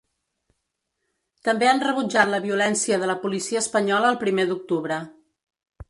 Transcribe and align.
També 1.49 1.69
han 1.73 1.83
rebutjat 1.85 2.31
la 2.33 2.41
violència 2.47 2.99
de 3.05 3.13
la 3.13 3.17
policia 3.27 3.63
espanyola 3.65 4.11
el 4.15 4.21
primer 4.27 4.49
d’octubre. 4.55 5.03